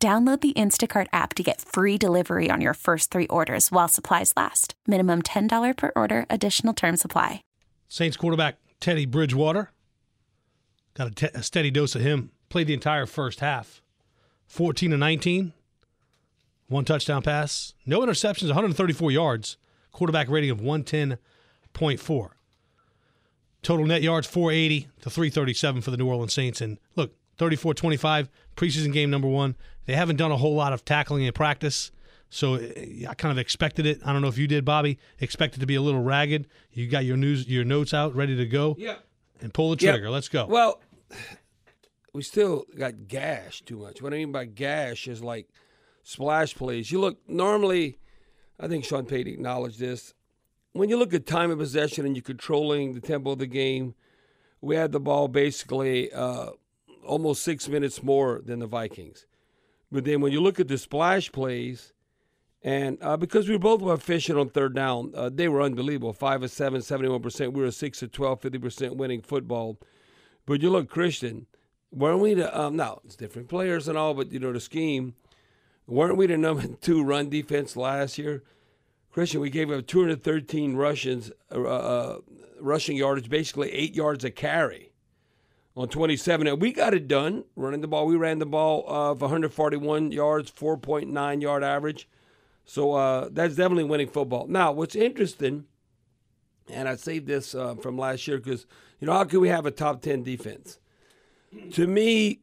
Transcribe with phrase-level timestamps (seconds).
[0.00, 4.32] Download the Instacart app to get free delivery on your first three orders while supplies
[4.36, 4.74] last.
[4.86, 7.42] Minimum $10 per order, additional term supply.
[7.88, 9.72] Saints quarterback Teddy Bridgewater
[10.94, 12.30] got a, te- a steady dose of him.
[12.48, 13.82] Played the entire first half
[14.46, 15.52] 14 to 19,
[16.68, 19.56] one touchdown pass, no interceptions, 134 yards,
[19.90, 22.28] quarterback rating of 110.4.
[23.62, 26.60] Total net yards 480 to 337 for the New Orleans Saints.
[26.60, 29.56] And look, 34 25, preseason game number one.
[29.86, 31.90] They haven't done a whole lot of tackling in practice.
[32.30, 34.00] So eh, I kind of expected it.
[34.04, 34.98] I don't know if you did, Bobby.
[35.20, 36.46] Expected to be a little ragged.
[36.72, 38.76] You got your news, your notes out, ready to go.
[38.78, 38.96] Yeah.
[39.40, 40.10] And pull the trigger.
[40.10, 40.46] Let's go.
[40.46, 40.80] Well,
[42.12, 44.02] we still got gash too much.
[44.02, 45.48] What I mean by gash is like
[46.02, 46.90] splash plays.
[46.90, 47.98] You look normally,
[48.58, 50.14] I think Sean Payton acknowledged this.
[50.72, 53.94] When you look at time of possession and you're controlling the tempo of the game,
[54.60, 56.50] we had the ball basically uh,
[57.08, 59.26] almost six minutes more than the Vikings.
[59.90, 61.92] But then when you look at the splash plays,
[62.62, 66.12] and uh, because we both were efficient on third down, uh, they were unbelievable.
[66.12, 67.52] 5 of 7, 71%.
[67.52, 69.78] We were 6 of 12, 50% winning football.
[70.44, 71.46] But you look, Kristian,
[71.90, 75.14] weren't we the, um, now, it's different players and all, but, you know, the scheme,
[75.86, 78.42] weren't we the number two run defense last year?
[79.14, 82.18] Kristian, we gave up 213 Russians, uh, uh,
[82.60, 84.87] rushing yardage, basically eight yards a carry
[85.78, 86.48] on 27.
[86.48, 88.06] And we got it done running the ball.
[88.06, 92.08] We ran the ball of 141 yards, 4.9 yard average.
[92.64, 94.48] So uh, that's definitely winning football.
[94.48, 95.64] Now, what's interesting,
[96.68, 98.66] and I saved this uh, from last year because,
[99.00, 100.80] you know, how can we have a top 10 defense?
[101.74, 102.40] To me,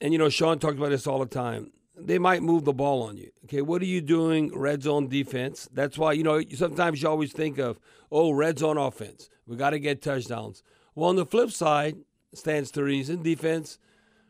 [0.00, 3.02] and, you know, Sean talks about this all the time, they might move the ball
[3.02, 3.30] on you.
[3.44, 5.68] Okay, what are you doing red zone defense?
[5.70, 7.78] That's why, you know, sometimes you always think of,
[8.10, 9.28] oh, red zone offense.
[9.46, 10.62] We got to get touchdowns.
[10.94, 11.96] Well, on the flip side,
[12.34, 13.78] stands to reason, defense,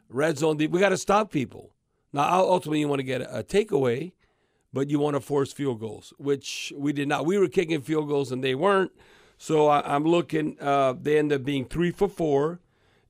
[0.09, 1.71] red zone, de- we got to stop people.
[2.12, 4.12] Now, ultimately, you want to get a, takeaway,
[4.72, 7.27] but you want to force field goals, which we did not.
[7.27, 8.93] We were kicking field goals and they weren't.
[9.38, 12.61] So I, I'm looking, uh, they end up being three for four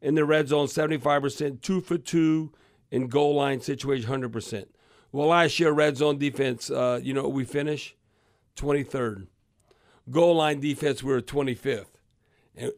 [0.00, 2.52] in the red zone, 75%, two for two
[2.90, 4.66] in goal line situation, 100%.
[5.12, 7.96] Well, last year, red zone defense, uh, you know, we finished
[8.56, 9.26] 23rd.
[10.10, 11.99] Goal line defense, we were 25th.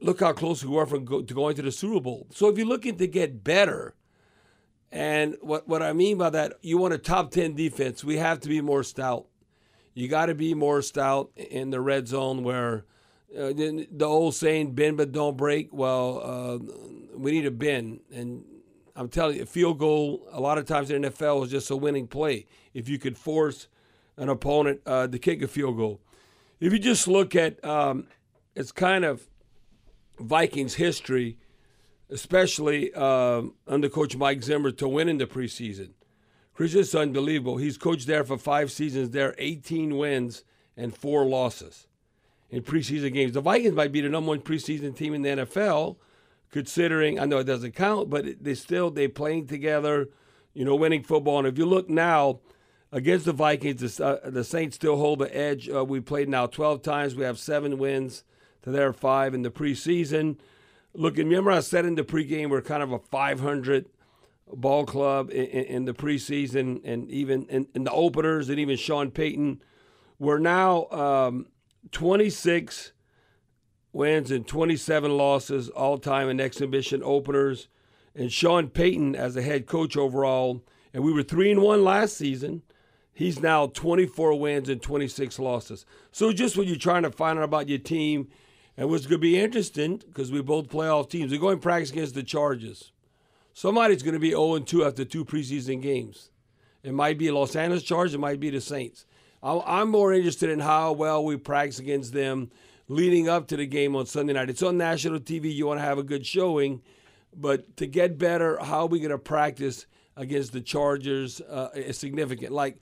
[0.00, 2.26] Look how close we were from go, to going to the Super Bowl.
[2.31, 3.94] So if you're looking to get better,
[4.91, 8.41] and what, what I mean by that, you want a top 10 defense, we have
[8.41, 9.26] to be more stout.
[9.94, 12.84] You got to be more stout in the red zone where
[13.37, 15.72] uh, the, old saying, bend but don't break.
[15.72, 16.59] Well, uh,
[17.16, 18.00] we need a bend.
[18.12, 18.44] And
[18.94, 21.70] I'm telling you, a field goal, a lot of times in the NFL, is just
[21.70, 22.47] a winning play.
[22.75, 23.69] If you could force
[24.16, 26.00] an opponent uh, to kick a field goal.
[26.60, 28.06] If you just look at, um,
[28.54, 29.26] it's kind of
[30.19, 31.37] Vikings history,
[32.11, 35.91] especially um, under Coach Mike Zimmer, to win in the preseason.
[36.55, 37.56] Chris is unbelievable.
[37.56, 39.11] He's coached there for five seasons.
[39.11, 40.45] There, 18 wins
[40.77, 41.87] and four losses
[42.50, 43.33] in preseason games.
[43.33, 45.97] The Vikings might be the number one preseason team in the NFL,
[46.50, 50.11] considering I know it doesn't count, but they still they playing together,
[50.53, 51.39] you know, winning football.
[51.39, 52.41] And if you look now
[52.93, 55.71] against the Vikings, the, uh, the Saints still hold the edge.
[55.71, 57.15] Uh, we played now 12 times.
[57.15, 58.25] We have seven wins
[58.62, 60.39] to their five in the preseason.
[60.95, 63.87] Looking, remember I said in the pregame we're kind of a 500
[64.55, 68.77] ball club in, in, in the preseason and even in, in, the openers and even
[68.77, 69.62] Sean Payton.
[70.19, 71.47] We're now um,
[71.91, 72.93] 26
[73.93, 77.69] wins and 27 losses all time in exhibition openers.
[78.15, 80.62] And Sean Payton as a head coach overall,
[80.93, 82.62] and we were three and one last season.
[83.15, 85.85] He's now 24 wins and 26 losses.
[86.11, 88.29] So just when you're trying to find out about your team,
[88.77, 91.91] and what's going to be interesting because we both playoff teams, we go and practice
[91.91, 92.93] against the Chargers.
[93.55, 96.31] Somebody's going to be 0 2 after two preseason games.
[96.83, 99.07] It might be Los Angeles Chargers, it might be the Saints.
[99.43, 102.51] I'm more interested in how well we practice against them
[102.87, 104.51] leading up to the game on Sunday night.
[104.51, 105.53] It's on national TV.
[105.53, 106.81] You want to have a good showing,
[107.35, 109.87] but to get better, how are we going to practice
[110.17, 112.53] against the Chargers uh, is significant.
[112.53, 112.79] Like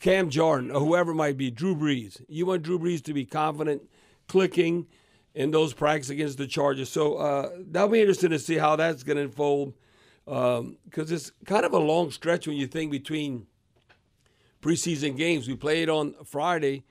[0.00, 2.22] Cam Jordan or whoever might be, Drew Brees.
[2.28, 3.82] You want Drew Brees to be confident,
[4.28, 4.86] clicking
[5.34, 6.88] in those practices against the Chargers.
[6.88, 9.74] So uh, that'll be interesting to see how that's going to unfold
[10.24, 13.46] because um, it's kind of a long stretch when you think between
[14.62, 15.46] preseason games.
[15.46, 16.84] We played on Friday.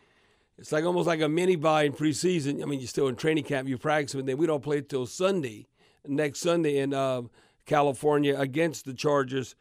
[0.57, 2.61] It's like almost like a mini bye in preseason.
[2.61, 5.07] I mean, you're still in training camp, you practice, but then we don't play till
[5.07, 5.65] Sunday,
[6.05, 7.23] next Sunday in uh,
[7.65, 9.55] California against the Chargers.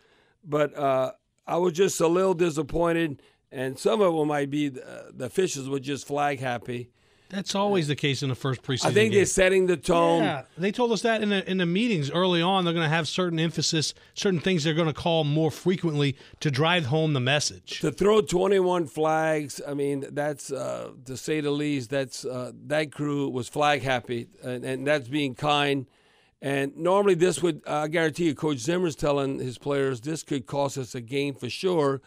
[0.44, 1.12] But uh,
[1.46, 5.68] I was just a little disappointed, and some of them might be uh, the officials
[5.68, 6.90] were just flag happy.
[7.32, 8.84] That's always the case in the first preseason.
[8.84, 9.12] I think game.
[9.12, 10.22] they're setting the tone.
[10.22, 12.66] Yeah, they told us that in the in the meetings early on.
[12.66, 16.50] They're going to have certain emphasis, certain things they're going to call more frequently to
[16.50, 17.80] drive home the message.
[17.80, 21.88] To throw 21 flags, I mean, that's uh, to say the least.
[21.88, 25.86] That's uh, that crew was flag happy, and, and that's being kind.
[26.42, 30.76] And normally, this would I guarantee you, Coach Zimmer's telling his players this could cost
[30.76, 32.02] us a game for sure,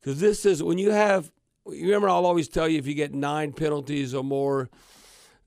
[0.00, 1.32] because this is when you have
[1.72, 4.68] you remember I'll always tell you if you get nine penalties or more,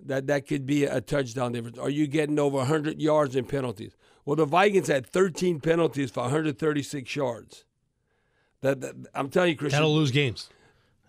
[0.06, 1.78] that that could be a touchdown difference.
[1.78, 3.96] Are you getting over 100 yards in penalties?
[4.26, 7.66] Well, the Vikings had 13 penalties for 136 yards.
[8.62, 10.50] That, that I'm telling you, Kristian, that'll lose games.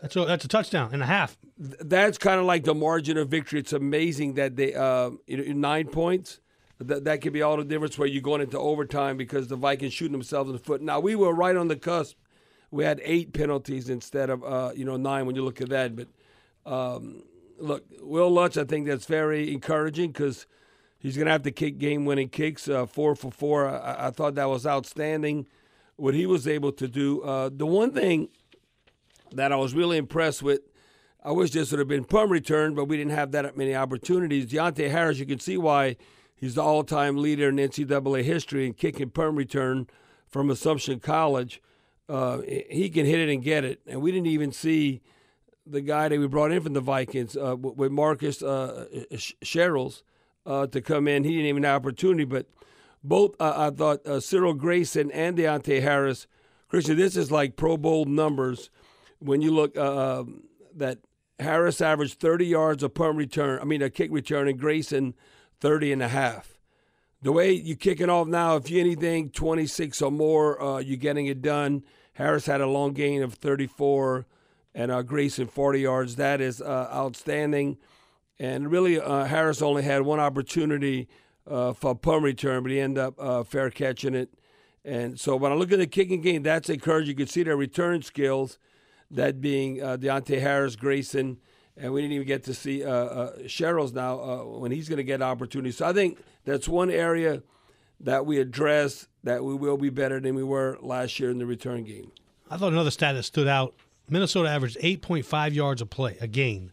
[0.00, 1.36] That's a, that's a touchdown and a half.
[1.58, 3.60] That's kind of like the margin of victory.
[3.60, 6.40] It's amazing that they uh, you know nine points.
[6.78, 9.92] That that could be all the difference where you're going into overtime because the Vikings
[9.92, 10.80] shooting themselves in the foot.
[10.82, 12.16] Now we were right on the cusp
[12.72, 15.94] we had eight penalties instead of uh, you know nine when you look at that.
[15.94, 16.08] But
[16.66, 17.22] um,
[17.58, 20.46] look, Will Lutz, I think that's very encouraging because
[20.98, 23.68] he's going to have to kick game-winning kicks, uh, four for four.
[23.68, 25.46] I, I, thought that was outstanding
[25.96, 27.20] what he was able to do.
[27.22, 28.28] Uh, the one thing
[29.32, 30.60] that I was really impressed with.
[31.24, 34.46] I wish this would have been punt return, but we didn't have that many opportunities.
[34.46, 35.96] Deonte Harris, you can see why
[36.34, 39.86] he's the all-time leader in NCAA history in kicking punt return
[40.26, 41.62] from Assumption College
[42.12, 43.80] uh, he can hit it and get it.
[43.86, 45.00] And we didn't even see
[45.66, 50.02] the guy that we brought in from the Vikings uh, with Marcus uh, Sherels
[50.44, 51.24] uh, to come in.
[51.24, 52.46] He didn't even have opportunity, but
[53.02, 56.26] both uh, I thought uh, Cyril Grayson and Deonte Harris.
[56.70, 58.68] Kristian, this is like Pro Bowl numbers
[59.18, 60.42] when you look um,
[60.74, 60.98] that
[61.40, 63.58] Harris averaged 30 yards a punt return.
[63.58, 65.14] I mean a kick return, and Grayson
[65.60, 66.58] 30 and a half
[67.22, 70.96] the way you kick it off now, if you anything 26 or more, uh, you're
[70.96, 71.84] getting it done.
[72.14, 74.26] Harris had a long gain of 34
[74.74, 76.16] and uh, Grayson 40 yards.
[76.16, 77.78] That is uh, outstanding.
[78.38, 81.08] And really, uh, Harris only had one opportunity
[81.46, 84.30] uh, for a punt return, but he ended up uh, fair catching it.
[84.84, 87.10] And so when I look at the kicking game, that's encouraging.
[87.10, 88.58] You can see their return skills,
[89.10, 91.38] that being uh, Deonte Harris, Grayson,
[91.76, 94.98] and we didn't even get to see uh, uh, Sherels now uh, when he's going
[94.98, 95.76] to get opportunities.
[95.76, 97.42] So I think that's one area
[98.00, 101.46] that we address that we will be better than we were last year in the
[101.46, 102.12] return game.
[102.50, 103.74] I thought another stat that stood out:
[104.08, 106.72] Minnesota averaged 8.5 yards a play a gain.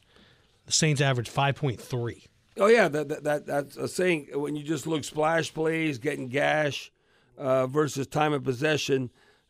[0.66, 2.28] The Saints averaged 5.3.
[2.58, 4.28] Oh yeah, that, that, that that's a saying.
[4.34, 6.92] When you just look splash plays, getting gash
[7.38, 9.10] uh, versus time of possession.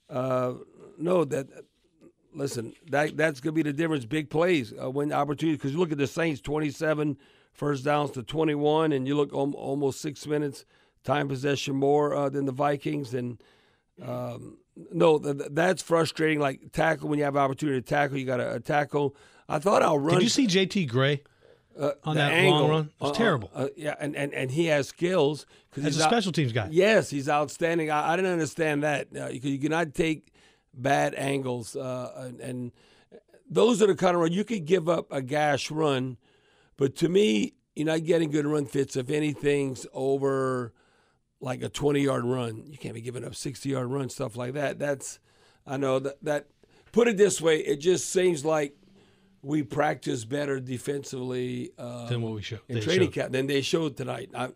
[0.10, 0.54] Uh,
[0.98, 1.48] no, that
[2.34, 4.06] listen, that that's going to be the difference.
[4.06, 5.58] Big plays, uh, when opportunities.
[5.58, 7.18] Because you look at the Saints, 27
[7.52, 10.66] first downs to 21, and you look om- almost six minutes
[11.04, 13.14] time possession more uh, than the Vikings.
[13.14, 13.42] And
[14.02, 14.58] um,
[14.92, 16.40] no, th- that's frustrating.
[16.40, 19.16] Like tackle when you have opportunity to tackle, you got to tackle.
[19.48, 20.16] I thought I'll run.
[20.16, 20.86] Did you see J.T.
[20.86, 21.24] Gray?
[21.80, 23.50] Uh, on that angle, long run, it was uh, terrible.
[23.56, 26.68] Uh, yeah, and, and, and he has skills because he's a special teams guy.
[26.72, 27.90] Yes, he's outstanding.
[27.90, 29.08] I, I didn't understand that.
[29.16, 30.34] Uh, you, you cannot take
[30.74, 32.72] bad angles, uh, and, and,
[33.52, 36.18] those are the kind of run you could give up a gash run,
[36.78, 40.74] but to me, you're not getting good run fits if anything's over
[41.42, 42.66] like a 20 yard run.
[42.68, 44.80] You can't be giving up 60 yard run stuff like that.
[44.80, 45.20] That's
[45.66, 46.48] I know that that
[46.92, 48.76] put it this way, it just seems like
[49.42, 53.96] we practice better defensively um, than what we show in training camp than they showed
[53.96, 54.30] tonight.
[54.36, 54.50] I,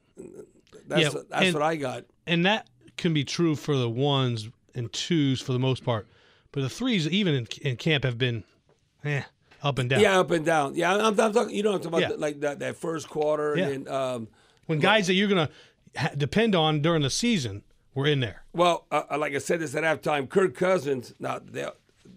[0.88, 2.06] that's yeah, that's and, what I got.
[2.28, 6.08] And that can be true for the ones and twos for the most part.
[6.52, 8.44] But the threes, even in, in camp, have been
[9.04, 9.24] eh,
[9.62, 10.02] up and down.
[10.02, 10.76] Yeah, up and down.
[10.76, 11.56] Yeah, I'm, I'm talking.
[11.56, 12.08] You know, I'm talking about yeah.
[12.10, 13.56] the, like that, that first quarter.
[13.58, 13.68] Yeah.
[13.68, 14.28] And um,
[14.66, 15.50] when guys that you're gonna
[16.18, 18.44] depend on during the season were in there.
[18.54, 21.14] Well, uh, uh like I said this at halftime, Kirk Cousins.
[21.20, 21.68] Now they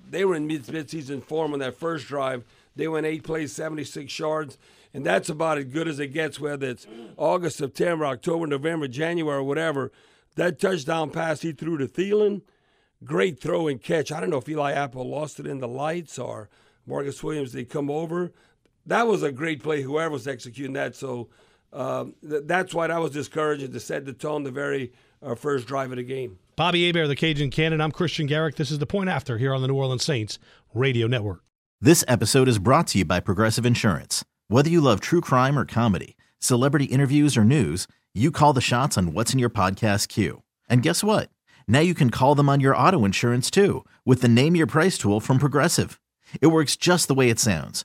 [0.09, 2.45] they were in mid midseason form on that first drive.
[2.75, 4.59] They went eight plays, 76 yards,
[4.93, 6.39] and that's about as good as it gets.
[6.39, 9.93] Whether it's August, September, October, November, January, or whatever.
[10.37, 12.43] That touchdown pass he threw to Thielen,
[13.03, 14.13] great throw and catch.
[14.13, 16.51] I don't know if Eli Apple lost it in the lights or
[16.87, 18.33] Marcus Williams, they come over.
[18.85, 20.95] That was a great play, whoever was executing that.
[20.95, 21.29] So
[21.77, 24.93] um, th- that's why I was discouraged to set the tone the very
[25.23, 26.39] uh, first drive of the game.
[26.57, 27.81] Bobby Hebert, the Cajun Cannon.
[27.83, 28.57] I'm Kristian Garic.
[28.57, 30.39] This is the point after here on the New Orleans Saints
[30.73, 31.43] Radio Network.
[31.81, 34.25] This episode is brought to you by Progressive Insurance.
[34.49, 38.97] Whether you love true crime or comedy, celebrity interviews or news, you call the shots
[38.97, 40.43] on what's in your podcast queue.
[40.71, 41.29] And guess what?
[41.69, 44.97] Now you can call them on your auto insurance too with the Name Your Price
[44.97, 46.01] tool from Progressive.
[46.41, 47.85] It works just the way it sounds.